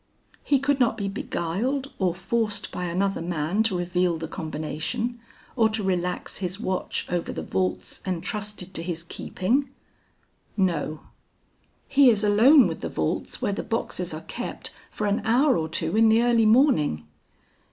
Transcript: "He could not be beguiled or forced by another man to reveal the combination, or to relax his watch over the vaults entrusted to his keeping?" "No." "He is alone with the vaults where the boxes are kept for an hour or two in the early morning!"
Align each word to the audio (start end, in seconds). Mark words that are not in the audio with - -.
"He 0.43 0.57
could 0.57 0.79
not 0.79 0.97
be 0.97 1.07
beguiled 1.07 1.91
or 1.99 2.15
forced 2.15 2.71
by 2.71 2.85
another 2.85 3.21
man 3.21 3.61
to 3.61 3.77
reveal 3.77 4.17
the 4.17 4.27
combination, 4.27 5.19
or 5.55 5.69
to 5.69 5.83
relax 5.83 6.39
his 6.39 6.59
watch 6.59 7.05
over 7.11 7.31
the 7.31 7.43
vaults 7.43 8.01
entrusted 8.03 8.73
to 8.73 8.81
his 8.81 9.03
keeping?" 9.03 9.69
"No." 10.57 11.01
"He 11.87 12.09
is 12.09 12.23
alone 12.23 12.65
with 12.65 12.81
the 12.81 12.89
vaults 12.89 13.43
where 13.43 13.53
the 13.53 13.61
boxes 13.61 14.11
are 14.11 14.21
kept 14.21 14.73
for 14.89 15.05
an 15.05 15.21
hour 15.23 15.55
or 15.55 15.69
two 15.69 15.95
in 15.95 16.09
the 16.09 16.23
early 16.23 16.47
morning!" 16.47 17.05